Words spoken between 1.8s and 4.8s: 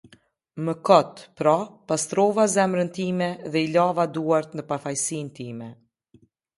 pastrova zemrën time dhe i lava duart në